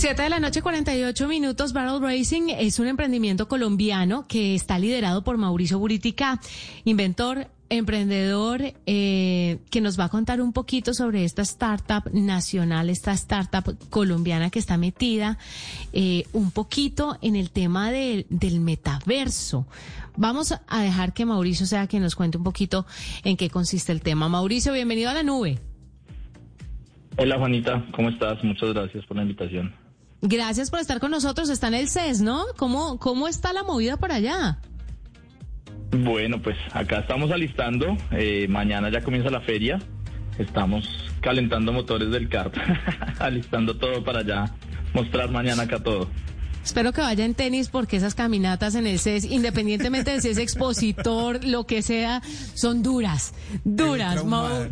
Siete 0.00 0.22
de 0.22 0.30
la 0.30 0.40
noche, 0.40 0.62
48 0.62 1.28
minutos. 1.28 1.74
Barrel 1.74 2.00
Racing 2.00 2.48
es 2.48 2.78
un 2.78 2.86
emprendimiento 2.86 3.48
colombiano 3.48 4.26
que 4.26 4.54
está 4.54 4.78
liderado 4.78 5.22
por 5.22 5.36
Mauricio 5.36 5.78
Buritica, 5.78 6.40
inventor, 6.86 7.48
emprendedor, 7.68 8.62
eh, 8.86 9.58
que 9.70 9.82
nos 9.82 10.00
va 10.00 10.04
a 10.04 10.08
contar 10.08 10.40
un 10.40 10.54
poquito 10.54 10.94
sobre 10.94 11.26
esta 11.26 11.42
startup 11.42 12.10
nacional, 12.14 12.88
esta 12.88 13.12
startup 13.12 13.76
colombiana 13.90 14.48
que 14.48 14.58
está 14.58 14.78
metida 14.78 15.36
eh, 15.92 16.24
un 16.32 16.50
poquito 16.50 17.18
en 17.20 17.36
el 17.36 17.50
tema 17.50 17.90
del 17.90 18.24
metaverso. 18.60 19.66
Vamos 20.16 20.54
a 20.66 20.80
dejar 20.80 21.12
que 21.12 21.26
Mauricio 21.26 21.66
sea 21.66 21.86
quien 21.88 22.02
nos 22.02 22.16
cuente 22.16 22.38
un 22.38 22.44
poquito 22.44 22.86
en 23.22 23.36
qué 23.36 23.50
consiste 23.50 23.92
el 23.92 24.00
tema. 24.00 24.30
Mauricio, 24.30 24.72
bienvenido 24.72 25.10
a 25.10 25.14
la 25.14 25.22
nube. 25.22 25.58
Hola 27.18 27.36
Juanita, 27.36 27.84
¿cómo 27.92 28.08
estás? 28.08 28.42
Muchas 28.42 28.72
gracias 28.72 29.04
por 29.04 29.18
la 29.18 29.24
invitación. 29.24 29.74
Gracias 30.22 30.70
por 30.70 30.80
estar 30.80 31.00
con 31.00 31.10
nosotros. 31.10 31.48
Está 31.48 31.68
en 31.68 31.74
el 31.74 31.88
CES, 31.88 32.20
¿no? 32.20 32.44
¿Cómo, 32.56 32.98
cómo 32.98 33.26
está 33.28 33.52
la 33.52 33.62
movida 33.62 33.96
por 33.96 34.12
allá? 34.12 34.58
Bueno, 35.90 36.40
pues 36.40 36.56
acá 36.72 37.00
estamos 37.00 37.30
alistando. 37.30 37.96
Eh, 38.12 38.46
mañana 38.48 38.90
ya 38.90 39.02
comienza 39.02 39.30
la 39.30 39.40
feria. 39.40 39.78
Estamos 40.38 41.10
calentando 41.20 41.72
motores 41.72 42.10
del 42.10 42.28
kart, 42.28 42.54
alistando 43.18 43.76
todo 43.76 44.02
para 44.04 44.22
ya 44.22 44.54
mostrar 44.94 45.30
mañana 45.30 45.64
acá 45.64 45.82
todo. 45.82 46.08
Espero 46.64 46.92
que 46.92 47.00
vaya 47.00 47.24
en 47.24 47.34
tenis 47.34 47.68
porque 47.68 47.96
esas 47.96 48.14
caminatas 48.14 48.74
en 48.74 48.86
el 48.86 48.98
CES, 48.98 49.24
independientemente 49.24 50.10
de 50.12 50.20
si 50.20 50.28
es 50.28 50.38
expositor, 50.38 51.44
lo 51.44 51.64
que 51.66 51.82
sea, 51.82 52.22
son 52.54 52.82
duras, 52.82 53.32
duras. 53.64 54.22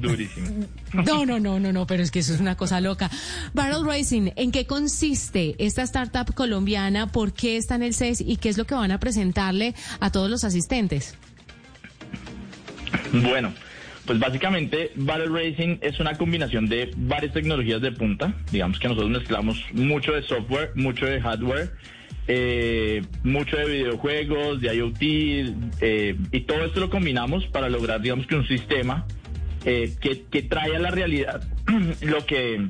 Durísimo. 0.00 0.66
No, 0.92 1.26
no, 1.26 1.40
no, 1.40 1.58
no, 1.58 1.72
no, 1.72 1.86
pero 1.86 2.02
es 2.02 2.10
que 2.10 2.20
eso 2.20 2.34
es 2.34 2.40
una 2.40 2.56
cosa 2.56 2.80
loca. 2.80 3.10
Barrel 3.54 3.84
Racing, 3.84 4.30
¿en 4.36 4.52
qué 4.52 4.66
consiste 4.66 5.54
esta 5.58 5.82
startup 5.82 6.34
colombiana? 6.34 7.06
¿Por 7.06 7.32
qué 7.32 7.56
está 7.56 7.74
en 7.74 7.82
el 7.82 7.94
CES 7.94 8.20
y 8.20 8.36
qué 8.36 8.48
es 8.48 8.58
lo 8.58 8.66
que 8.66 8.74
van 8.74 8.90
a 8.90 9.00
presentarle 9.00 9.74
a 10.00 10.10
todos 10.10 10.30
los 10.30 10.44
asistentes? 10.44 11.14
Bueno. 13.12 13.52
Pues 14.08 14.18
básicamente 14.20 14.90
Battle 14.96 15.26
Racing 15.26 15.76
es 15.82 16.00
una 16.00 16.14
combinación 16.14 16.66
de 16.66 16.90
varias 16.96 17.34
tecnologías 17.34 17.82
de 17.82 17.92
punta. 17.92 18.32
Digamos 18.50 18.78
que 18.78 18.88
nosotros 18.88 19.10
mezclamos 19.10 19.62
mucho 19.74 20.12
de 20.12 20.22
software, 20.22 20.72
mucho 20.76 21.04
de 21.04 21.20
hardware, 21.20 21.72
eh, 22.26 23.02
mucho 23.22 23.58
de 23.58 23.66
videojuegos, 23.66 24.62
de 24.62 24.74
IoT, 24.74 25.02
eh, 25.82 26.16
y 26.32 26.40
todo 26.40 26.64
esto 26.64 26.80
lo 26.80 26.88
combinamos 26.88 27.46
para 27.48 27.68
lograr, 27.68 28.00
digamos 28.00 28.26
que 28.26 28.36
un 28.36 28.48
sistema 28.48 29.06
eh, 29.66 29.92
que, 30.00 30.22
que 30.30 30.42
trae 30.42 30.74
a 30.74 30.78
la 30.78 30.90
realidad 30.90 31.42
lo 32.00 32.24
que 32.24 32.66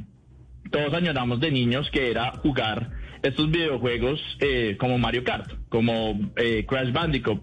todos 0.72 0.92
añoramos 0.92 1.38
de 1.38 1.52
niños, 1.52 1.88
que 1.92 2.10
era 2.10 2.32
jugar 2.32 2.90
estos 3.22 3.48
videojuegos 3.48 4.20
como 4.78 4.98
Mario 4.98 5.22
Kart, 5.22 5.52
como 5.68 6.18
Crash 6.66 6.90
Bandicoot 6.90 7.42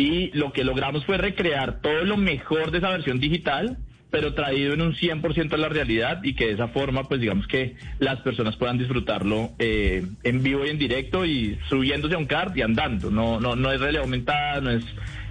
y 0.00 0.30
lo 0.32 0.52
que 0.52 0.64
logramos 0.64 1.04
fue 1.04 1.18
recrear 1.18 1.80
todo 1.80 2.04
lo 2.04 2.16
mejor 2.16 2.70
de 2.70 2.78
esa 2.78 2.90
versión 2.90 3.20
digital 3.20 3.78
pero 4.10 4.34
traído 4.34 4.74
en 4.74 4.82
un 4.82 4.94
100% 4.94 5.52
a 5.52 5.56
la 5.56 5.68
realidad 5.68 6.22
y 6.24 6.34
que 6.34 6.46
de 6.46 6.52
esa 6.54 6.68
forma, 6.68 7.04
pues 7.04 7.20
digamos 7.20 7.46
que 7.46 7.76
las 8.00 8.18
personas 8.20 8.56
puedan 8.56 8.76
disfrutarlo 8.76 9.52
eh, 9.58 10.04
en 10.24 10.42
vivo 10.42 10.66
y 10.66 10.70
en 10.70 10.78
directo 10.78 11.24
y 11.24 11.58
subiéndose 11.68 12.16
a 12.16 12.18
un 12.18 12.26
kart 12.26 12.56
y 12.56 12.62
andando. 12.62 13.10
No, 13.10 13.38
no, 13.38 13.54
no 13.54 13.70
es 13.70 13.80
realidad 13.80 14.02
aumentada, 14.02 14.60
no 14.60 14.70
es 14.70 14.84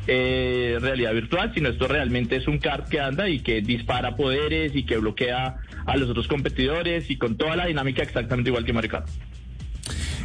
eh, 0.08 0.78
realidad 0.80 1.14
virtual, 1.14 1.52
sino 1.54 1.70
esto 1.70 1.88
realmente 1.88 2.38
es 2.38 2.48
un 2.48 2.58
kart 2.58 2.88
que 2.88 3.02
anda 3.02 3.28
y 3.28 3.40
que 3.40 3.62
dispara 3.62 4.16
poderes 4.16 4.74
y 4.74 4.84
que 4.84 4.98
bloquea 4.98 5.58
a 5.86 5.98
los 5.98 6.10
otros 6.10 6.30
competidores 6.30 7.10
y 7.10 7.18
con 7.18 7.38
toda 7.38 7.58
la 7.58 7.66
dinámica 7.66 8.02
exactamente 8.02 8.50
igual 8.50 8.64
que 8.64 8.74
Mario 8.74 8.92
Kart. 8.92 9.10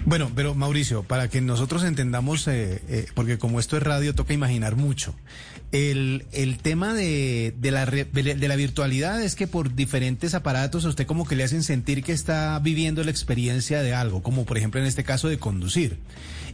Bueno, 0.07 0.31
pero 0.35 0.55
Mauricio, 0.55 1.03
para 1.03 1.29
que 1.29 1.41
nosotros 1.41 1.83
entendamos, 1.83 2.47
eh, 2.47 2.83
eh, 2.89 3.07
porque 3.15 3.39
como 3.39 3.59
esto 3.59 3.77
es 3.79 3.83
radio, 3.83 4.15
toca 4.15 4.35
imaginar 4.35 4.77
mucho. 4.77 5.15
El, 5.73 6.27
el 6.33 6.59
tema 6.59 6.93
de, 6.93 7.55
de, 7.59 7.71
la, 7.71 7.87
de 7.87 8.49
la 8.49 8.57
virtualidad 8.57 9.23
es 9.23 9.35
que 9.35 9.47
por 9.47 9.75
diferentes 9.75 10.35
aparatos 10.35 10.85
a 10.85 10.89
usted 10.89 11.07
como 11.07 11.27
que 11.27 11.37
le 11.37 11.43
hacen 11.43 11.63
sentir 11.63 12.05
que 12.05 12.13
está 12.13 12.59
viviendo 12.61 13.03
la 13.03 13.11
experiencia 13.11 13.83
de 13.83 13.95
algo, 13.95 14.23
como 14.23 14.45
por 14.45 14.59
ejemplo 14.59 14.81
en 14.81 14.87
este 14.87 15.05
caso 15.05 15.29
de 15.29 15.39
conducir. 15.39 15.99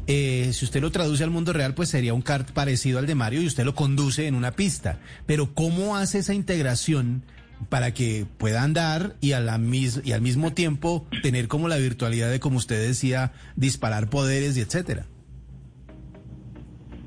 Eh, 0.06 0.50
si 0.54 0.64
usted 0.64 0.80
lo 0.80 0.90
traduce 0.90 1.24
al 1.24 1.30
mundo 1.30 1.52
real, 1.52 1.74
pues 1.74 1.88
sería 1.88 2.14
un 2.14 2.22
kart 2.22 2.50
parecido 2.52 2.98
al 2.98 3.06
de 3.06 3.14
Mario 3.14 3.42
y 3.42 3.46
usted 3.46 3.64
lo 3.64 3.74
conduce 3.74 4.26
en 4.26 4.34
una 4.34 4.52
pista. 4.52 5.00
Pero 5.26 5.54
¿cómo 5.54 5.96
hace 5.96 6.18
esa 6.18 6.34
integración? 6.34 7.22
Para 7.68 7.92
que 7.92 8.26
pueda 8.38 8.62
andar 8.62 9.14
y, 9.20 9.32
a 9.32 9.40
la 9.40 9.58
mis 9.58 10.00
y 10.04 10.12
al 10.12 10.22
mismo 10.22 10.52
tiempo 10.52 11.06
tener 11.22 11.48
como 11.48 11.68
la 11.68 11.76
virtualidad 11.76 12.30
de, 12.30 12.40
como 12.40 12.58
usted 12.58 12.86
decía, 12.86 13.32
disparar 13.56 14.08
poderes 14.08 14.56
y 14.56 14.60
etcétera. 14.60 15.06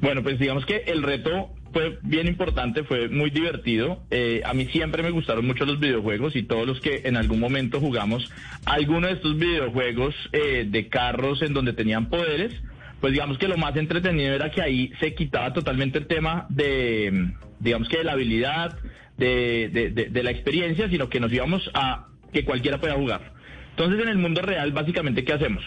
Bueno, 0.01 0.21
pues 0.21 0.37
digamos 0.37 0.65
que 0.65 0.83
el 0.87 1.01
reto 1.01 1.49
fue 1.73 1.97
bien 2.03 2.27
importante, 2.27 2.83
fue 2.83 3.09
muy 3.09 3.31
divertido. 3.31 4.03
Eh, 4.11 4.41
a 4.45 4.53
mí 4.53 4.65
siempre 4.67 5.01
me 5.01 5.09
gustaron 5.09 5.45
mucho 5.45 5.65
los 5.65 5.79
videojuegos 5.79 6.35
y 6.35 6.43
todos 6.43 6.67
los 6.67 6.79
que 6.79 7.01
en 7.05 7.17
algún 7.17 7.39
momento 7.39 7.79
jugamos 7.79 8.29
alguno 8.65 9.07
de 9.07 9.13
estos 9.13 9.37
videojuegos 9.37 10.13
eh, 10.31 10.65
de 10.69 10.87
carros 10.87 11.41
en 11.41 11.53
donde 11.53 11.73
tenían 11.73 12.09
poderes, 12.09 12.53
pues 13.01 13.13
digamos 13.13 13.37
que 13.37 13.47
lo 13.47 13.57
más 13.57 13.75
entretenido 13.75 14.33
era 14.33 14.51
que 14.51 14.61
ahí 14.61 14.93
se 14.99 15.15
quitaba 15.15 15.51
totalmente 15.51 15.97
el 15.97 16.07
tema 16.07 16.45
de, 16.49 17.31
digamos 17.59 17.89
que 17.89 17.97
de 17.97 18.03
la 18.03 18.13
habilidad, 18.13 18.77
de, 19.17 20.09
de, 20.09 20.23
la 20.23 20.31
experiencia, 20.31 20.89
sino 20.89 21.09
que 21.09 21.19
nos 21.19 21.31
íbamos 21.31 21.69
a 21.73 22.07
que 22.31 22.45
cualquiera 22.45 22.79
pueda 22.79 22.95
jugar. 22.95 23.33
Entonces, 23.71 24.01
en 24.01 24.09
el 24.09 24.17
mundo 24.17 24.41
real, 24.41 24.71
básicamente, 24.71 25.23
¿qué 25.23 25.33
hacemos? 25.33 25.63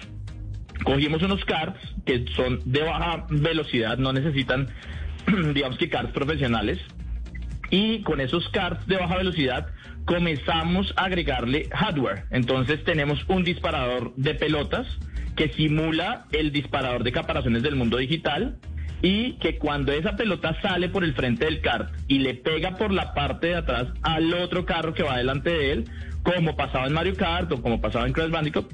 Cogimos 0.85 1.23
unos 1.23 1.45
cards 1.45 1.79
que 2.05 2.27
son 2.35 2.61
de 2.65 2.83
baja 2.83 3.27
velocidad, 3.31 3.99
no 3.99 4.13
necesitan, 4.13 4.69
digamos 5.55 5.79
que 5.79 5.89
cards 5.89 6.13
profesionales, 6.13 6.79
y 7.71 8.03
con 8.03 8.21
esos 8.21 8.49
cards 8.51 8.87
de 8.87 8.97
baja 8.97 9.17
velocidad 9.17 9.69
comenzamos 10.05 10.93
a 10.97 11.05
agregarle 11.05 11.69
hardware. 11.73 12.25
Entonces 12.31 12.85
tenemos 12.85 13.25
un 13.29 13.43
disparador 13.43 14.15
de 14.17 14.35
pelotas 14.35 14.87
que 15.35 15.49
simula 15.53 16.27
el 16.33 16.53
disparador 16.53 17.03
de 17.03 17.13
caparazones 17.13 17.63
del 17.63 17.77
mundo 17.77 17.97
digital 17.99 18.59
y 19.03 19.35
que 19.35 19.59
cuando 19.59 19.93
esa 19.93 20.17
pelota 20.17 20.61
sale 20.63 20.89
por 20.89 21.05
el 21.05 21.15
frente 21.15 21.45
del 21.45 21.61
kart 21.61 21.93
y 22.09 22.19
le 22.19 22.35
pega 22.35 22.77
por 22.77 22.93
la 22.93 23.15
parte 23.15 23.49
de 23.49 23.57
atrás 23.57 23.89
al 24.03 24.33
otro 24.35 24.65
carro 24.65 24.95
que 24.95 25.03
va 25.03 25.19
delante 25.19 25.51
de 25.51 25.73
él, 25.73 25.85
como 26.23 26.57
pasaba 26.57 26.87
en 26.87 26.93
Mario 26.93 27.15
Kart 27.15 27.53
o 27.53 27.63
como 27.63 27.81
pasaba 27.81 28.07
en 28.07 28.13
Crash 28.13 28.31
Bandicoot, 28.31 28.73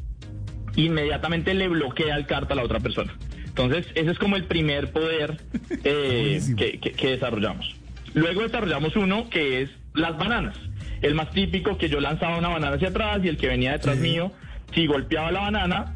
inmediatamente 0.77 1.55
le 1.55 1.69
bloquea 1.69 2.16
el 2.16 2.27
kart 2.27 2.50
a 2.50 2.55
la 2.55 2.62
otra 2.62 2.81
persona. 2.81 3.15
Entonces, 3.44 3.87
ese 3.94 4.10
es 4.10 4.19
como 4.19 4.37
el 4.37 4.44
primer 4.44 4.93
poder 4.93 5.38
eh, 5.84 6.41
que, 6.56 7.09
desarrollamos. 7.09 7.77
Luego 8.15 8.43
desarrollamos 8.43 8.97
uno 8.97 9.28
que 9.28 9.62
es 9.62 9.71
las 9.94 10.16
bananas. 10.16 10.56
El 11.03 11.15
más 11.15 11.31
típico 11.31 11.77
que 11.77 11.89
yo 11.89 12.00
lanzaba 12.00 12.39
una 12.39 12.49
banana 12.49 12.77
hacia 12.77 12.89
atrás 12.89 13.21
y 13.22 13.28
el 13.28 13.37
que 13.37 13.49
venía 13.49 13.72
detrás 13.72 13.99
mío, 13.99 14.33
si 14.75 14.87
golpeaba 14.87 15.31
la 15.33 15.41
banana, 15.41 15.94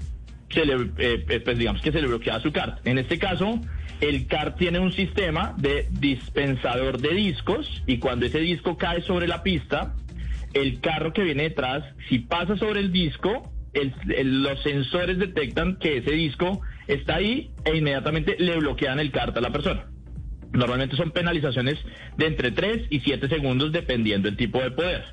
se 0.50 0.66
le, 0.66 0.74
eh, 0.98 1.24
eh, 1.28 1.40
pues 1.40 1.56
digamos 1.56 1.80
que 1.80 1.92
se 1.92 2.00
le 2.02 2.08
bloqueaba 2.08 2.40
su 2.40 2.52
kart. 2.52 2.86
En 2.86 2.98
este 2.98 3.18
caso, 3.18 3.58
el 4.00 4.26
CAR 4.26 4.56
tiene 4.56 4.78
un 4.78 4.92
sistema 4.92 5.54
de 5.56 5.88
dispensador 5.90 6.98
de 6.98 7.14
discos 7.14 7.82
y 7.86 7.98
cuando 7.98 8.26
ese 8.26 8.40
disco 8.40 8.76
cae 8.76 9.02
sobre 9.02 9.26
la 9.26 9.42
pista, 9.42 9.94
el 10.52 10.80
carro 10.80 11.12
que 11.12 11.22
viene 11.22 11.44
detrás, 11.44 11.84
si 12.08 12.20
pasa 12.20 12.56
sobre 12.56 12.80
el 12.80 12.92
disco, 12.92 13.52
los 14.24 14.62
sensores 14.62 15.18
detectan 15.18 15.76
que 15.78 15.98
ese 15.98 16.12
disco 16.12 16.60
está 16.86 17.16
ahí 17.16 17.50
e 17.64 17.76
inmediatamente 17.76 18.36
le 18.38 18.56
bloquean 18.58 19.00
el 19.00 19.10
CART 19.10 19.36
a 19.36 19.40
la 19.40 19.50
persona. 19.50 19.86
Normalmente 20.52 20.96
son 20.96 21.10
penalizaciones 21.10 21.78
de 22.16 22.26
entre 22.26 22.50
3 22.52 22.86
y 22.90 23.00
7 23.00 23.28
segundos 23.28 23.72
dependiendo 23.72 24.28
del 24.28 24.36
tipo 24.36 24.62
de 24.62 24.70
poder. 24.70 25.04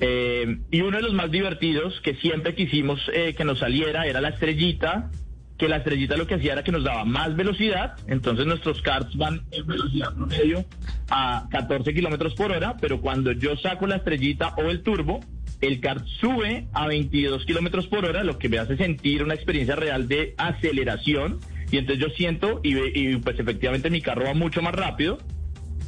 Eh, 0.00 0.58
y 0.70 0.80
uno 0.82 0.98
de 0.98 1.02
los 1.02 1.14
más 1.14 1.30
divertidos 1.30 2.00
que 2.02 2.14
siempre 2.16 2.54
quisimos 2.54 3.00
eh, 3.12 3.34
que 3.34 3.44
nos 3.44 3.58
saliera 3.58 4.06
era 4.06 4.20
la 4.20 4.28
estrellita 4.28 5.10
que 5.58 5.68
la 5.68 5.78
estrellita 5.78 6.16
lo 6.16 6.26
que 6.26 6.36
hacía 6.36 6.52
era 6.52 6.62
que 6.62 6.70
nos 6.70 6.84
daba 6.84 7.04
más 7.04 7.34
velocidad, 7.34 7.96
entonces 8.06 8.46
nuestros 8.46 8.80
karts 8.80 9.16
van 9.16 9.42
en 9.50 9.66
velocidad 9.66 10.14
promedio 10.14 10.64
a 11.10 11.48
14 11.50 11.92
kilómetros 11.92 12.34
por 12.34 12.52
hora, 12.52 12.76
pero 12.80 13.00
cuando 13.00 13.32
yo 13.32 13.56
saco 13.56 13.86
la 13.88 13.96
estrellita 13.96 14.54
o 14.56 14.70
el 14.70 14.82
turbo, 14.82 15.20
el 15.60 15.80
kart 15.80 16.06
sube 16.20 16.68
a 16.72 16.86
22 16.86 17.44
kilómetros 17.44 17.88
por 17.88 18.04
hora, 18.04 18.22
lo 18.22 18.38
que 18.38 18.48
me 18.48 18.58
hace 18.58 18.76
sentir 18.76 19.24
una 19.24 19.34
experiencia 19.34 19.74
real 19.74 20.06
de 20.06 20.34
aceleración, 20.38 21.40
y 21.72 21.78
entonces 21.78 22.06
yo 22.06 22.14
siento, 22.14 22.60
y, 22.62 22.76
y 22.94 23.16
pues 23.16 23.40
efectivamente 23.40 23.90
mi 23.90 24.00
carro 24.00 24.26
va 24.26 24.34
mucho 24.34 24.62
más 24.62 24.74
rápido, 24.74 25.18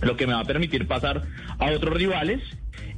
lo 0.03 0.17
que 0.17 0.27
me 0.27 0.33
va 0.33 0.41
a 0.41 0.45
permitir 0.45 0.89
pasar 0.89 1.23
a 1.59 1.71
otros 1.71 1.95
rivales, 1.95 2.43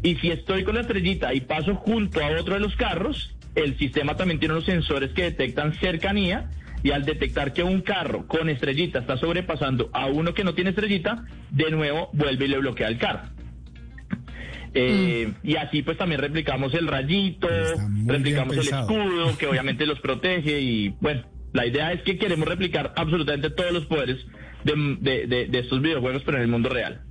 y 0.02 0.16
si 0.16 0.30
estoy 0.30 0.64
con 0.64 0.76
la 0.76 0.80
estrellita 0.80 1.34
y 1.34 1.42
paso 1.42 1.74
junto 1.74 2.24
a 2.24 2.30
otro 2.40 2.54
de 2.54 2.60
los 2.60 2.74
carros, 2.76 3.36
el 3.54 3.76
sistema 3.76 4.16
también 4.16 4.40
tiene 4.40 4.54
unos 4.54 4.64
sensores 4.64 5.10
que 5.12 5.24
detectan 5.24 5.74
cercanía 5.74 6.50
y 6.82 6.90
al 6.90 7.04
detectar 7.04 7.52
que 7.52 7.62
un 7.62 7.80
carro 7.82 8.26
con 8.26 8.48
estrellita 8.48 8.98
está 8.98 9.16
sobrepasando 9.16 9.90
a 9.92 10.06
uno 10.06 10.34
que 10.34 10.44
no 10.44 10.54
tiene 10.54 10.70
estrellita, 10.70 11.24
de 11.50 11.70
nuevo 11.70 12.10
vuelve 12.12 12.46
y 12.46 12.48
le 12.48 12.58
bloquea 12.58 12.88
el 12.88 12.98
carro. 12.98 13.28
Eh, 14.74 15.32
y 15.42 15.56
así 15.56 15.82
pues 15.82 15.98
también 15.98 16.20
replicamos 16.20 16.72
el 16.74 16.86
rayito, 16.86 17.48
replicamos 18.06 18.56
el 18.56 18.66
escudo, 18.66 19.36
que 19.38 19.46
obviamente 19.46 19.86
los 19.86 20.00
protege 20.00 20.60
y 20.60 20.94
bueno, 21.00 21.22
la 21.52 21.66
idea 21.66 21.92
es 21.92 22.02
que 22.02 22.16
queremos 22.16 22.48
replicar 22.48 22.94
absolutamente 22.96 23.50
todos 23.50 23.72
los 23.72 23.84
poderes 23.84 24.24
de, 24.64 25.46
de 25.48 25.58
estos 25.58 25.82
videojuegos, 25.82 26.22
pero 26.24 26.38
en 26.38 26.44
el 26.44 26.48
mundo 26.48 26.70
real 26.70 27.02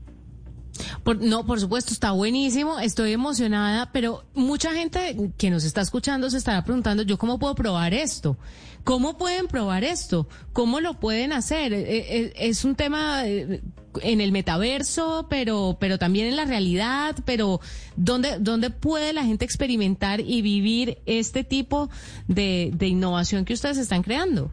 no, 1.19 1.45
por 1.45 1.59
supuesto, 1.59 1.94
está 1.94 2.12
buenísimo, 2.12 2.79
estoy 2.79 3.12
emocionada, 3.13 3.91
pero 3.91 4.23
mucha 4.33 4.71
gente 4.73 5.31
que 5.38 5.50
nos 5.50 5.63
está 5.63 5.81
escuchando 5.81 6.29
se 6.29 6.38
estará 6.38 6.63
preguntando, 6.63 7.03
¿yo 7.03 7.18
cómo 7.18 7.39
puedo 7.39 7.56
probar 7.56 7.94
esto? 7.94 8.38
¿Cómo 8.83 9.18
pueden 9.18 9.47
probar 9.47 9.83
esto? 9.83 10.27
¿Cómo 10.53 10.79
lo 10.79 11.00
pueden 11.00 11.33
hacer? 11.33 11.71
Eh, 11.73 11.83
eh, 11.88 12.33
es 12.35 12.65
un 12.65 12.75
tema 12.75 13.27
eh, 13.27 13.62
en 14.01 14.21
el 14.21 14.31
metaverso, 14.31 15.27
pero, 15.29 15.77
pero 15.79 16.00
también 16.00 16.27
en 16.27 16.35
la 16.35 16.45
realidad, 16.45 17.15
pero 17.25 17.62
¿dónde, 17.95 18.38
dónde 18.39 18.71
puede 18.71 19.13
la 19.13 19.24
gente 19.24 19.45
experimentar 19.45 20.19
y 20.19 20.41
vivir 20.41 20.97
este 21.06 21.44
tipo 21.44 21.89
de, 22.27 22.71
de 22.74 22.88
innovación 22.88 23.45
que 23.45 23.53
ustedes 23.53 23.77
están 23.77 24.01
creando? 24.01 24.51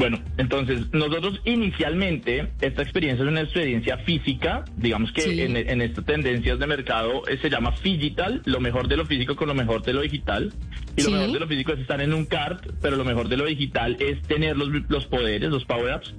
Bueno, 0.00 0.18
entonces 0.38 0.90
nosotros 0.94 1.42
inicialmente 1.44 2.48
esta 2.62 2.80
experiencia 2.80 3.22
es 3.22 3.30
una 3.30 3.42
experiencia 3.42 3.98
física, 3.98 4.64
digamos 4.78 5.12
que 5.12 5.44
en, 5.44 5.82
estas 5.82 6.06
tendencias 6.06 6.58
de 6.58 6.66
mercado 6.66 7.28
eh, 7.28 7.36
se 7.36 7.50
llama 7.50 7.74
digital, 7.84 8.40
lo 8.46 8.60
mejor 8.60 8.88
de 8.88 8.96
lo 8.96 9.04
físico 9.04 9.36
con 9.36 9.48
lo 9.48 9.54
mejor 9.54 9.82
de 9.82 9.92
lo 9.92 10.00
digital. 10.00 10.54
Y 10.96 11.02
lo 11.02 11.10
mejor 11.10 11.32
de 11.32 11.40
lo 11.40 11.46
físico 11.46 11.72
es 11.72 11.80
estar 11.80 12.00
en 12.00 12.14
un 12.14 12.24
kart, 12.24 12.66
pero 12.80 12.96
lo 12.96 13.04
mejor 13.04 13.28
de 13.28 13.36
lo 13.36 13.44
digital 13.44 13.98
es 14.00 14.22
tener 14.22 14.56
los, 14.56 14.70
los 14.88 15.04
poderes, 15.04 15.50
los 15.50 15.66
power-ups. 15.66 16.14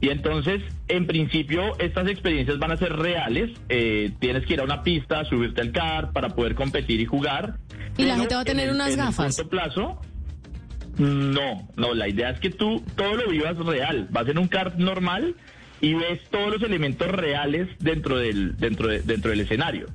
Y 0.00 0.08
entonces, 0.08 0.62
en 0.88 1.06
principio, 1.06 1.78
estas 1.78 2.08
experiencias 2.08 2.58
van 2.58 2.72
a 2.72 2.78
ser 2.78 2.94
reales. 2.96 3.50
Eh, 3.68 4.12
tienes 4.18 4.46
que 4.46 4.54
ir 4.54 4.60
a 4.60 4.64
una 4.64 4.82
pista, 4.82 5.26
subirte 5.26 5.60
al 5.60 5.72
kart 5.72 6.10
para 6.14 6.30
poder 6.30 6.54
competir 6.54 7.00
y 7.00 7.04
jugar. 7.04 7.58
Y 7.98 8.04
la 8.04 8.16
gente 8.16 8.34
va 8.34 8.40
a 8.40 8.44
tener 8.44 8.70
unas 8.70 8.96
gafas. 8.96 9.38
En 9.38 9.48
plazo, 9.48 10.00
no, 10.98 11.68
no, 11.76 11.94
la 11.94 12.08
idea 12.08 12.30
es 12.30 12.40
que 12.40 12.50
tú 12.50 12.82
todo 12.96 13.16
lo 13.16 13.28
vivas 13.28 13.56
real. 13.58 14.08
Vas 14.10 14.28
en 14.28 14.38
un 14.38 14.48
kart 14.48 14.76
normal 14.76 15.34
y 15.80 15.94
ves 15.94 16.20
todos 16.30 16.52
los 16.52 16.62
elementos 16.62 17.08
reales 17.08 17.68
dentro 17.78 18.18
del, 18.18 18.56
dentro 18.56 18.88
dentro 18.88 19.30
del 19.30 19.40
escenario. 19.40 19.86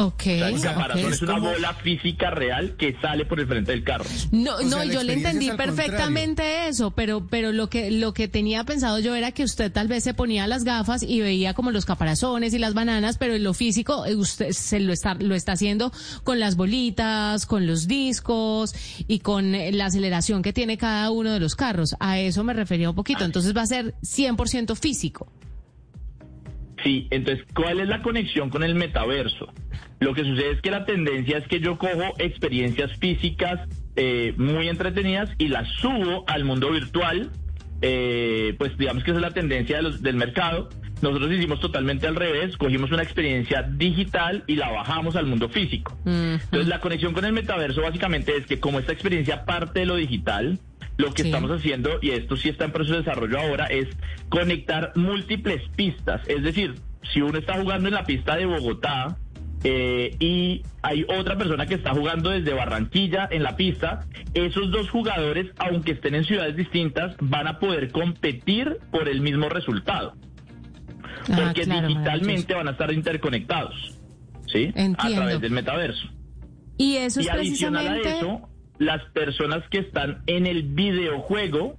Ok. 0.00 0.26
el 0.26 0.60
caparazón 0.60 1.12
es 1.12 1.22
una 1.22 1.40
bola 1.40 1.74
física 1.74 2.30
real 2.30 2.76
que 2.76 2.96
sale 3.00 3.24
por 3.24 3.40
el 3.40 3.48
frente 3.48 3.72
del 3.72 3.82
carro. 3.82 4.04
No, 4.30 4.60
no, 4.60 4.84
yo 4.84 5.02
le 5.02 5.14
entendí 5.14 5.50
perfectamente 5.50 6.68
eso, 6.68 6.92
pero, 6.92 7.26
pero 7.26 7.50
lo 7.50 7.68
que, 7.68 7.90
lo 7.90 8.14
que 8.14 8.28
tenía 8.28 8.62
pensado 8.62 9.00
yo 9.00 9.16
era 9.16 9.32
que 9.32 9.42
usted 9.42 9.72
tal 9.72 9.88
vez 9.88 10.04
se 10.04 10.14
ponía 10.14 10.46
las 10.46 10.62
gafas 10.62 11.02
y 11.02 11.20
veía 11.20 11.52
como 11.52 11.72
los 11.72 11.84
caparazones 11.84 12.54
y 12.54 12.58
las 12.60 12.74
bananas, 12.74 13.18
pero 13.18 13.34
en 13.34 13.42
lo 13.42 13.54
físico 13.54 14.06
eh, 14.06 14.14
usted 14.14 14.52
se 14.52 14.78
lo 14.78 14.92
está, 14.92 15.14
lo 15.14 15.34
está 15.34 15.52
haciendo 15.52 15.92
con 16.22 16.38
las 16.38 16.54
bolitas, 16.54 17.44
con 17.46 17.66
los 17.66 17.88
discos 17.88 18.76
y 19.08 19.18
con 19.18 19.56
eh, 19.56 19.72
la 19.72 19.86
aceleración 19.86 20.42
que 20.42 20.52
tiene 20.52 20.78
cada 20.78 21.10
uno 21.10 21.32
de 21.32 21.40
los 21.40 21.56
carros. 21.56 21.96
A 21.98 22.20
eso 22.20 22.44
me 22.44 22.52
refería 22.52 22.88
un 22.88 22.96
poquito. 22.96 23.24
Entonces 23.24 23.56
va 23.56 23.62
a 23.62 23.66
ser 23.66 23.94
100% 24.02 24.76
físico. 24.76 25.26
Sí, 26.82 27.08
entonces, 27.10 27.44
¿cuál 27.54 27.80
es 27.80 27.88
la 27.88 28.02
conexión 28.02 28.50
con 28.50 28.62
el 28.62 28.74
metaverso? 28.74 29.52
Lo 30.00 30.14
que 30.14 30.22
sucede 30.22 30.52
es 30.52 30.60
que 30.60 30.70
la 30.70 30.84
tendencia 30.84 31.38
es 31.38 31.46
que 31.48 31.60
yo 31.60 31.76
cojo 31.76 32.14
experiencias 32.18 32.96
físicas 32.98 33.68
eh, 33.96 34.32
muy 34.36 34.68
entretenidas 34.68 35.30
y 35.38 35.48
las 35.48 35.68
subo 35.80 36.24
al 36.28 36.44
mundo 36.44 36.70
virtual. 36.70 37.30
Eh, 37.80 38.54
pues 38.58 38.76
digamos 38.76 39.04
que 39.04 39.10
esa 39.10 39.18
es 39.18 39.22
la 39.22 39.32
tendencia 39.32 39.80
del 39.82 40.16
mercado. 40.16 40.68
Nosotros 41.02 41.30
hicimos 41.32 41.60
totalmente 41.60 42.06
al 42.08 42.16
revés, 42.16 42.56
cogimos 42.56 42.90
una 42.90 43.02
experiencia 43.02 43.62
digital 43.62 44.42
y 44.48 44.56
la 44.56 44.70
bajamos 44.70 45.14
al 45.14 45.26
mundo 45.26 45.48
físico. 45.48 45.96
Entonces 46.04 46.66
la 46.66 46.80
conexión 46.80 47.12
con 47.12 47.24
el 47.24 47.32
metaverso 47.32 47.82
básicamente 47.82 48.36
es 48.36 48.46
que 48.46 48.58
como 48.58 48.80
esta 48.80 48.92
experiencia 48.92 49.44
parte 49.44 49.80
de 49.80 49.86
lo 49.86 49.94
digital, 49.94 50.58
lo 50.98 51.14
que 51.14 51.22
estamos 51.22 51.50
haciendo, 51.50 51.98
y 52.02 52.10
esto 52.10 52.36
sí 52.36 52.48
está 52.48 52.66
en 52.66 52.72
proceso 52.72 52.96
de 52.96 53.04
desarrollo 53.04 53.38
ahora, 53.38 53.66
es 53.66 53.88
conectar 54.28 54.92
múltiples 54.96 55.62
pistas. 55.76 56.20
Es 56.28 56.42
decir, 56.42 56.74
si 57.12 57.22
uno 57.22 57.38
está 57.38 57.58
jugando 57.58 57.88
en 57.88 57.94
la 57.94 58.04
pista 58.04 58.36
de 58.36 58.44
Bogotá, 58.44 59.16
eh, 59.64 60.16
y 60.20 60.62
hay 60.82 61.04
otra 61.08 61.36
persona 61.38 61.66
que 61.66 61.74
está 61.74 61.92
jugando 61.92 62.30
desde 62.30 62.52
Barranquilla 62.52 63.28
en 63.30 63.44
la 63.44 63.56
pista, 63.56 64.06
esos 64.34 64.70
dos 64.70 64.90
jugadores, 64.90 65.46
aunque 65.58 65.92
estén 65.92 66.16
en 66.16 66.24
ciudades 66.24 66.56
distintas, 66.56 67.16
van 67.20 67.46
a 67.46 67.58
poder 67.58 67.90
competir 67.90 68.78
por 68.90 69.08
el 69.08 69.20
mismo 69.20 69.48
resultado. 69.48 70.14
Ah, 71.30 71.36
porque 71.36 71.64
digitalmente 71.64 72.54
van 72.54 72.68
a 72.68 72.72
estar 72.72 72.92
interconectados, 72.92 73.98
¿sí? 74.46 74.72
A 74.98 75.08
través 75.08 75.40
del 75.40 75.52
metaverso. 75.52 76.08
Y 76.76 76.96
eso 76.96 77.20
es 77.20 77.28
adicional 77.28 77.88
a 77.88 77.96
eso, 77.98 78.48
las 78.78 79.04
personas 79.12 79.62
que 79.70 79.78
están 79.78 80.22
en 80.26 80.46
el 80.46 80.62
videojuego 80.62 81.76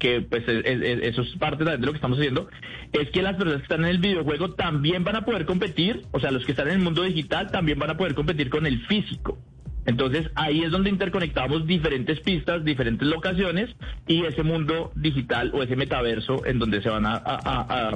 que 0.00 0.22
pues 0.22 0.42
eso 0.48 1.22
es 1.22 1.28
parte 1.36 1.62
de 1.62 1.78
lo 1.78 1.92
que 1.92 1.96
estamos 1.96 2.18
haciendo, 2.18 2.48
es 2.92 3.10
que 3.10 3.22
las 3.22 3.36
personas 3.36 3.58
que 3.58 3.64
están 3.64 3.84
en 3.84 3.90
el 3.90 3.98
videojuego 3.98 4.54
también 4.54 5.04
van 5.04 5.14
a 5.14 5.24
poder 5.24 5.44
competir, 5.44 6.02
o 6.10 6.18
sea, 6.18 6.32
los 6.32 6.44
que 6.44 6.52
están 6.52 6.68
en 6.68 6.74
el 6.74 6.80
mundo 6.80 7.02
digital 7.02 7.52
también 7.52 7.78
van 7.78 7.90
a 7.90 7.96
poder 7.96 8.14
competir 8.14 8.50
con 8.50 8.66
el 8.66 8.80
físico. 8.86 9.38
Entonces 9.86 10.30
ahí 10.34 10.62
es 10.62 10.70
donde 10.70 10.90
interconectamos 10.90 11.66
diferentes 11.66 12.20
pistas, 12.20 12.64
diferentes 12.64 13.06
locaciones 13.06 13.70
y 14.06 14.24
ese 14.24 14.42
mundo 14.42 14.90
digital 14.94 15.52
o 15.54 15.62
ese 15.62 15.76
metaverso 15.76 16.44
en 16.46 16.58
donde 16.58 16.82
se 16.82 16.88
van 16.88 17.04
a 17.06 17.94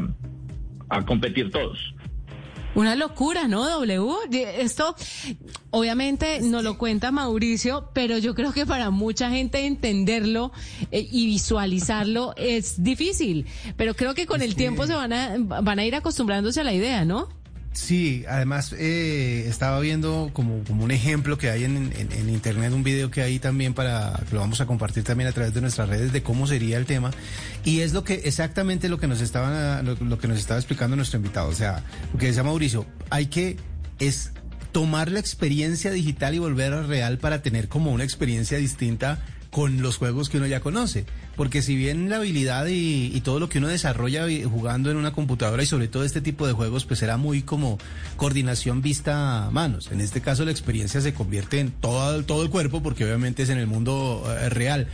competir 1.06 1.50
todos. 1.50 1.78
Una 2.74 2.96
locura, 2.96 3.46
¿no, 3.46 3.68
W? 3.68 4.16
Esto 4.58 4.96
obviamente 5.70 6.40
no 6.40 6.62
lo 6.62 6.76
cuenta 6.76 7.12
Mauricio, 7.12 7.90
pero 7.92 8.18
yo 8.18 8.34
creo 8.34 8.52
que 8.52 8.66
para 8.66 8.90
mucha 8.90 9.30
gente 9.30 9.66
entenderlo 9.66 10.52
eh, 10.90 11.06
y 11.10 11.26
visualizarlo 11.26 12.34
es 12.36 12.82
difícil. 12.82 13.46
Pero 13.76 13.94
creo 13.94 14.14
que 14.14 14.26
con 14.26 14.42
el 14.42 14.56
tiempo 14.56 14.86
se 14.86 14.94
van 14.94 15.12
a, 15.12 15.36
van 15.38 15.78
a 15.78 15.84
ir 15.84 15.94
acostumbrándose 15.94 16.60
a 16.60 16.64
la 16.64 16.72
idea, 16.72 17.04
¿no? 17.04 17.28
Sí, 17.74 18.24
además 18.28 18.72
eh, 18.78 19.46
estaba 19.48 19.80
viendo 19.80 20.30
como, 20.32 20.62
como 20.62 20.84
un 20.84 20.92
ejemplo 20.92 21.36
que 21.36 21.50
hay 21.50 21.64
en, 21.64 21.92
internet, 22.28 22.72
un 22.72 22.84
video 22.84 23.10
que 23.10 23.20
hay 23.20 23.40
también 23.40 23.74
para 23.74 24.22
que 24.28 24.34
lo 24.34 24.40
vamos 24.40 24.60
a 24.60 24.66
compartir 24.66 25.02
también 25.02 25.28
a 25.28 25.32
través 25.32 25.54
de 25.54 25.60
nuestras 25.60 25.88
redes 25.88 26.12
de 26.12 26.22
cómo 26.22 26.46
sería 26.46 26.78
el 26.78 26.86
tema. 26.86 27.10
Y 27.64 27.80
es 27.80 27.92
lo 27.92 28.04
que 28.04 28.14
exactamente 28.24 28.88
lo 28.88 28.98
que 28.98 29.08
nos 29.08 29.20
estaba 29.20 29.82
lo, 29.82 30.18
que 30.18 30.28
nos 30.28 30.38
estaba 30.38 30.60
explicando 30.60 30.94
nuestro 30.94 31.16
invitado, 31.16 31.48
o 31.48 31.54
sea, 31.54 31.82
lo 32.12 32.18
que 32.18 32.26
decía 32.26 32.44
Mauricio, 32.44 32.86
hay 33.10 33.26
que 33.26 33.56
es 33.98 34.30
tomar 34.70 35.10
la 35.10 35.18
experiencia 35.18 35.90
digital 35.90 36.32
y 36.34 36.38
volver 36.38 36.72
a 36.74 36.82
real 36.82 37.18
para 37.18 37.42
tener 37.42 37.66
como 37.68 37.90
una 37.90 38.04
experiencia 38.04 38.56
distinta 38.56 39.18
con 39.54 39.82
los 39.82 39.98
juegos 39.98 40.28
que 40.28 40.38
uno 40.38 40.48
ya 40.48 40.58
conoce. 40.58 41.06
Porque 41.36 41.62
si 41.62 41.76
bien 41.76 42.10
la 42.10 42.16
habilidad 42.16 42.66
y, 42.68 43.20
todo 43.20 43.38
lo 43.38 43.48
que 43.48 43.58
uno 43.58 43.68
desarrolla 43.68 44.26
jugando 44.50 44.90
en 44.90 44.96
una 44.96 45.12
computadora 45.12 45.62
y 45.62 45.66
sobre 45.66 45.86
todo 45.86 46.02
este 46.02 46.20
tipo 46.20 46.44
de 46.48 46.52
juegos, 46.52 46.84
pues 46.84 46.98
será 46.98 47.18
muy 47.18 47.42
como 47.42 47.78
coordinación 48.16 48.82
vista 48.82 49.46
a 49.46 49.50
manos. 49.52 49.92
En 49.92 50.00
este 50.00 50.20
caso 50.20 50.44
la 50.44 50.50
experiencia 50.50 51.00
se 51.00 51.14
convierte 51.14 51.60
en 51.60 51.70
todo, 51.70 52.24
todo 52.24 52.42
el 52.42 52.50
cuerpo 52.50 52.82
porque 52.82 53.04
obviamente 53.04 53.44
es 53.44 53.48
en 53.48 53.58
el 53.58 53.68
mundo 53.68 54.24
eh, 54.26 54.48
real. 54.48 54.88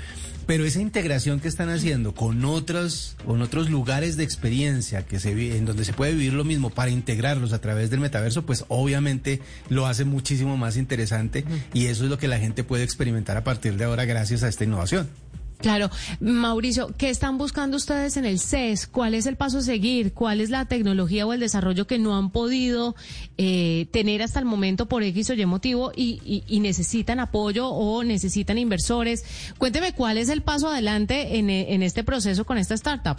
Pero 0.47 0.65
esa 0.65 0.81
integración 0.81 1.41
que 1.41 1.49
están 1.49 1.69
haciendo 1.69 2.15
con 2.15 2.45
otros, 2.45 3.17
con 3.25 3.41
otros 3.43 3.71
lugares 3.71 4.17
de 4.17 4.25
experiencia 4.25 5.07
que 5.07 5.21
se 5.21 5.31
en 5.57 5.65
donde 5.65 5.85
se 5.85 5.93
puede 5.93 6.13
vivir 6.13 6.33
lo 6.33 6.45
mismo 6.45 6.71
para 6.71 6.91
integrarlos 6.91 7.53
a 7.53 7.61
través 7.61 7.91
del 7.91 8.01
metaverso, 8.01 8.45
pues 8.45 8.65
obviamente 8.69 9.41
lo 9.69 9.87
hace 9.87 10.05
muchísimo 10.05 10.57
más 10.57 10.77
interesante 10.77 11.45
y 11.73 11.87
eso 11.87 12.05
es 12.05 12.11
lo 12.11 12.19
que 12.19 12.29
la 12.29 12.39
gente 12.39 12.65
puede 12.65 12.83
experimentar 12.83 13.37
a 13.37 13.45
partir 13.45 13.77
de 13.77 13.85
ahora 13.85 14.05
gracias 14.05 14.43
a 14.43 14.49
esta 14.49 14.65
innovación. 14.65 15.09
Claro, 15.61 15.91
Mauricio, 16.21 16.95
¿qué 16.97 17.11
están 17.11 17.37
buscando 17.37 17.77
ustedes 17.77 18.17
en 18.17 18.25
el 18.25 18.39
CES? 18.39 18.87
¿Cuál 18.87 19.15
es 19.15 19.27
el 19.27 19.37
paso 19.37 19.59
a 19.59 19.61
seguir? 19.61 20.15
¿Cuál 20.15 20.41
es 20.41 20.49
la 20.49 20.65
tecnología 20.65 21.27
o 21.27 21.35
el 21.35 21.41
desarrollo 21.41 21.87
que 21.87 21.99
no 21.99 22.17
han 22.17 22.31
podido 22.31 22.97
eh, 23.37 23.87
tener 23.93 24.23
hasta 24.23 24.39
el 24.39 24.47
momento 24.47 24.87
por 24.87 25.03
X 25.03 25.29
o 25.31 25.35
Y 25.35 25.45
motivo 25.45 25.93
y, 25.95 26.61
necesitan 26.61 27.21
apoyo 27.21 27.69
o 27.69 28.03
necesitan 28.05 28.57
inversores? 28.57 29.25
Cuénteme 29.59 29.93
cuál 29.93 30.17
es 30.17 30.31
el 30.31 30.41
paso 30.41 30.69
adelante 30.69 31.39
en 31.39 31.83
este 31.83 32.05
proceso 32.05 32.47
con 32.47 32.57
esta 32.57 32.75
startup. 32.75 33.19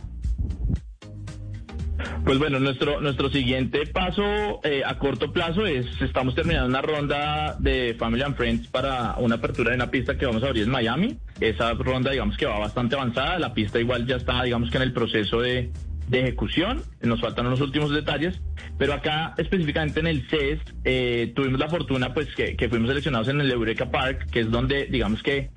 Pues 2.24 2.38
bueno, 2.38 2.60
nuestro 2.60 3.02
nuestro 3.02 3.30
siguiente 3.30 3.88
paso 3.88 4.24
eh, 4.64 4.84
a 4.86 5.00
corto 5.00 5.34
plazo 5.34 5.66
es, 5.66 5.88
estamos 6.02 6.36
terminando 6.36 6.68
una 6.68 6.82
ronda 6.82 7.56
de 7.58 7.96
Family 7.98 8.22
and 8.22 8.36
Friends 8.36 8.68
para 8.68 9.16
una 9.18 9.36
apertura 9.36 9.72
de 9.72 9.78
una 9.78 9.90
pista 9.90 10.18
que 10.18 10.28
vamos 10.28 10.44
a 10.44 10.48
abrir 10.48 10.64
en 10.64 10.70
Miami. 10.70 11.18
Esa 11.40 11.74
ronda 11.74 12.12
digamos 12.12 12.38
que 12.38 12.46
va 12.46 12.60
bastante 12.60 12.96
avanzada, 12.96 13.40
la 13.40 13.54
pista 13.56 13.80
igual 13.80 14.06
ya 14.06 14.18
está 14.18 14.44
digamos 14.44 14.70
que 14.70 14.78
en 14.78 14.84
el 14.84 14.94
proceso 14.94 15.42
de, 15.42 15.72
ejecución, 16.12 16.84
nos 17.02 17.22
faltan 17.22 17.50
los 17.50 17.62
últimos 17.62 17.90
detalles, 17.92 18.40
pero 18.78 18.94
acá 18.94 19.34
específicamente 19.38 20.02
en 20.02 20.08
el 20.08 20.28
CES 20.30 20.60
eh, 20.84 21.32
tuvimos 21.34 21.58
la 21.58 21.70
fortuna 21.70 22.14
pues 22.14 22.36
que, 22.36 22.58
que 22.58 22.68
fuimos 22.68 22.90
seleccionados 22.90 23.30
en 23.30 23.40
el 23.40 23.50
Eureka 23.50 23.90
Park, 23.90 24.30
que 24.30 24.42
es 24.42 24.52
donde 24.52 24.88
digamos 24.88 25.24
que 25.24 25.50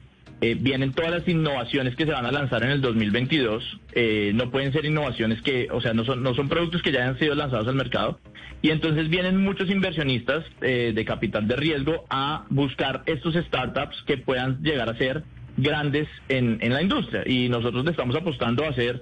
eh, 0.44 0.58
vienen 0.60 0.92
todas 0.92 1.10
las 1.10 1.26
innovaciones 1.26 1.96
que 1.96 2.04
se 2.04 2.12
van 2.12 2.26
a 2.26 2.30
lanzar 2.30 2.62
en 2.64 2.70
el 2.70 2.82
2022. 2.82 3.80
Eh, 3.92 4.32
no 4.34 4.50
pueden 4.50 4.74
ser 4.74 4.84
innovaciones 4.84 5.40
que, 5.40 5.68
o 5.70 5.80
sea, 5.80 5.94
no 5.94 6.04
son, 6.04 6.22
no 6.22 6.34
son 6.34 6.50
productos 6.50 6.82
que 6.82 6.92
ya 6.92 7.00
hayan 7.00 7.18
sido 7.18 7.34
lanzados 7.34 7.66
al 7.66 7.76
mercado. 7.76 8.20
Y 8.60 8.68
entonces 8.68 9.08
vienen 9.08 9.38
muchos 9.38 9.70
inversionistas 9.70 10.44
eh, 10.60 10.92
de 10.94 11.04
capital 11.06 11.48
de 11.48 11.56
riesgo 11.56 12.04
a 12.10 12.44
buscar 12.50 13.04
estos 13.06 13.34
startups 13.36 14.02
que 14.06 14.18
puedan 14.18 14.62
llegar 14.62 14.90
a 14.90 14.98
ser 14.98 15.24
grandes 15.56 16.08
en, 16.28 16.58
en 16.60 16.74
la 16.74 16.82
industria. 16.82 17.22
Y 17.24 17.48
nosotros 17.48 17.82
le 17.82 17.92
estamos 17.92 18.14
apostando 18.14 18.66
a 18.66 18.68
hacer 18.68 19.00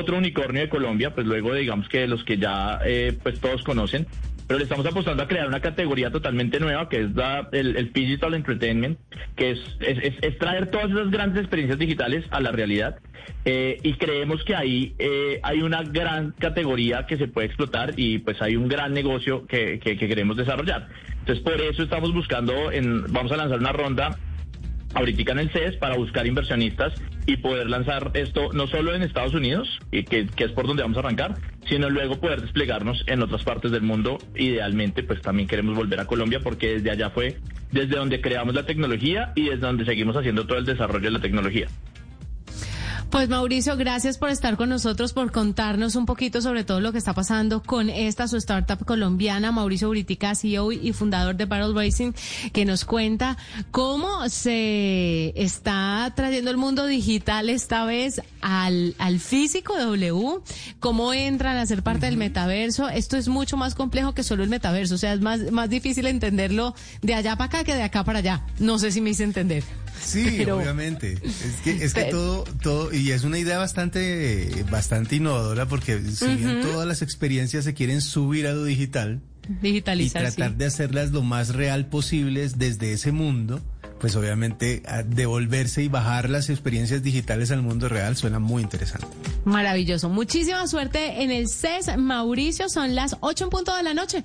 otro 0.00 0.16
unicornio 0.16 0.62
de 0.62 0.68
Colombia, 0.68 1.12
pues 1.12 1.26
luego 1.26 1.54
digamos 1.54 1.88
que 1.88 2.06
los 2.06 2.22
que 2.22 2.38
ya 2.38 2.78
pues 3.24 3.40
todos 3.40 3.64
conocen, 3.64 4.06
pero 4.46 4.58
le 4.58 4.64
estamos 4.64 4.86
apostando 4.86 5.22
a 5.22 5.28
crear 5.28 5.46
una 5.48 5.60
categoría 5.60 6.10
totalmente 6.10 6.60
nueva 6.60 6.88
que 6.88 7.02
es 7.02 7.08
el, 7.52 7.92
Digital 7.92 8.34
Entertainment, 8.34 8.98
que 9.36 9.52
es, 9.52 9.60
es, 9.80 10.38
traer 10.38 10.70
todas 10.70 10.90
esas 10.90 11.10
grandes 11.10 11.40
experiencias 11.40 11.78
digitales 11.78 12.24
a 12.30 12.40
la 12.40 12.52
realidad. 12.52 12.98
Eh, 13.46 13.78
y 13.82 13.94
creemos 13.94 14.44
que 14.44 14.54
ahí 14.54 14.94
eh, 14.98 15.40
hay 15.42 15.62
una 15.62 15.82
gran 15.82 16.32
categoría 16.32 17.06
que 17.06 17.16
se 17.16 17.28
puede 17.28 17.46
explotar 17.46 17.94
y 17.96 18.18
pues 18.18 18.40
hay 18.42 18.56
un 18.56 18.68
gran 18.68 18.92
negocio 18.92 19.46
que, 19.46 19.78
que 19.78 19.96
queremos 19.96 20.36
desarrollar. 20.36 20.88
Entonces 21.20 21.42
por 21.42 21.58
eso 21.60 21.82
estamos 21.82 22.12
buscando, 22.12 22.70
en, 22.70 23.10
vamos 23.10 23.32
a 23.32 23.36
lanzar 23.36 23.58
una 23.58 23.72
ronda 23.72 24.18
ahorita 24.94 25.32
el 25.32 25.50
CES 25.50 25.76
para 25.76 25.96
buscar 25.96 26.26
inversionistas 26.26 26.92
y 27.26 27.36
poder 27.38 27.68
lanzar 27.68 28.10
esto 28.14 28.52
no 28.52 28.66
solo 28.66 28.94
en 28.94 29.02
Estados 29.02 29.34
Unidos, 29.34 29.78
y 29.90 30.04
que, 30.04 30.28
es 30.36 30.52
por 30.52 30.66
donde 30.66 30.82
vamos 30.82 30.96
a 30.96 31.00
arrancar, 31.00 31.34
sino 31.68 31.88
luego 31.88 32.20
poder 32.20 32.42
desplegarnos 32.42 33.02
en 33.06 33.22
otras 33.22 33.42
partes 33.42 33.70
del 33.70 33.82
mundo. 33.82 34.18
Idealmente, 34.36 35.02
pues 35.02 35.20
también 35.22 35.48
queremos 35.48 35.76
volver 35.76 36.00
a 36.00 36.06
Colombia 36.06 36.40
porque 36.42 36.74
desde 36.74 36.90
allá 36.90 37.10
fue 37.10 37.38
desde 37.72 37.96
donde 37.96 38.20
creamos 38.20 38.54
la 38.54 38.66
tecnología 38.66 39.32
y 39.34 39.44
desde 39.46 39.66
donde 39.66 39.84
seguimos 39.84 40.16
haciendo 40.16 40.46
todo 40.46 40.58
el 40.58 40.64
desarrollo 40.64 41.04
de 41.06 41.10
la 41.10 41.20
tecnología. 41.20 41.66
Pues 43.14 43.28
Mauricio, 43.28 43.76
gracias 43.76 44.18
por 44.18 44.30
estar 44.30 44.56
con 44.56 44.68
nosotros, 44.68 45.12
por 45.12 45.30
contarnos 45.30 45.94
un 45.94 46.04
poquito 46.04 46.42
sobre 46.42 46.64
todo 46.64 46.80
lo 46.80 46.90
que 46.90 46.98
está 46.98 47.12
pasando 47.14 47.62
con 47.62 47.88
esta 47.88 48.26
su 48.26 48.36
startup 48.38 48.84
colombiana, 48.84 49.52
Mauricio 49.52 49.86
Buritica, 49.86 50.34
CEO 50.34 50.72
y 50.72 50.92
fundador 50.92 51.36
de 51.36 51.44
Battle 51.44 51.80
Racing, 51.80 52.10
que 52.52 52.64
nos 52.64 52.84
cuenta 52.84 53.38
cómo 53.70 54.28
se 54.28 55.32
está 55.40 56.12
trayendo 56.16 56.50
el 56.50 56.56
mundo 56.56 56.86
digital 56.86 57.50
esta 57.50 57.84
vez 57.84 58.20
al, 58.40 58.96
al 58.98 59.20
físico 59.20 59.78
W, 59.78 60.40
cómo 60.80 61.14
entran 61.14 61.56
a 61.56 61.66
ser 61.66 61.84
parte 61.84 62.06
del 62.06 62.16
metaverso. 62.16 62.88
Esto 62.88 63.16
es 63.16 63.28
mucho 63.28 63.56
más 63.56 63.76
complejo 63.76 64.12
que 64.12 64.24
solo 64.24 64.42
el 64.42 64.48
metaverso, 64.48 64.96
o 64.96 64.98
sea, 64.98 65.12
es 65.12 65.20
más, 65.20 65.52
más 65.52 65.70
difícil 65.70 66.08
entenderlo 66.08 66.74
de 67.00 67.14
allá 67.14 67.36
para 67.36 67.46
acá 67.46 67.62
que 67.64 67.76
de 67.76 67.84
acá 67.84 68.02
para 68.02 68.18
allá. 68.18 68.44
No 68.58 68.80
sé 68.80 68.90
si 68.90 69.00
me 69.00 69.10
hice 69.10 69.22
entender. 69.22 69.62
Sí, 70.00 70.44
obviamente. 70.44 71.18
Es 71.22 71.60
que, 71.62 71.84
es 71.84 71.94
que 71.94 72.04
todo, 72.04 72.44
todo, 72.62 72.92
y 72.92 73.10
es 73.10 73.24
una 73.24 73.38
idea 73.38 73.58
bastante, 73.58 74.64
bastante 74.70 75.16
innovadora 75.16 75.66
porque 75.66 76.00
si 76.00 76.26
bien 76.36 76.60
todas 76.62 76.86
las 76.86 77.02
experiencias 77.02 77.64
se 77.64 77.74
quieren 77.74 78.00
subir 78.00 78.46
a 78.46 78.52
lo 78.52 78.64
digital, 78.64 79.20
digitalizar 79.60 80.22
y 80.22 80.24
tratar 80.26 80.56
de 80.56 80.66
hacerlas 80.66 81.10
lo 81.12 81.22
más 81.22 81.54
real 81.54 81.86
posibles 81.86 82.58
desde 82.58 82.92
ese 82.92 83.12
mundo, 83.12 83.60
pues 84.00 84.16
obviamente 84.16 84.82
devolverse 85.06 85.82
y 85.82 85.88
bajar 85.88 86.28
las 86.28 86.50
experiencias 86.50 87.02
digitales 87.02 87.50
al 87.50 87.62
mundo 87.62 87.88
real 87.88 88.16
suena 88.16 88.38
muy 88.38 88.62
interesante. 88.62 89.06
Maravilloso. 89.44 90.08
Muchísima 90.08 90.66
suerte 90.66 91.22
en 91.22 91.30
el 91.30 91.48
CES. 91.48 91.96
Mauricio, 91.96 92.68
son 92.68 92.94
las 92.94 93.16
8 93.20 93.44
en 93.44 93.50
punto 93.50 93.74
de 93.74 93.82
la 93.82 93.94
noche. 93.94 94.22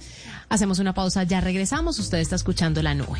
Hacemos 0.49 0.79
una 0.79 0.93
pausa, 0.93 1.23
ya 1.23 1.39
regresamos. 1.39 1.99
Usted 1.99 2.17
está 2.17 2.35
escuchando 2.35 2.81
la 2.81 2.93
nube. 2.93 3.19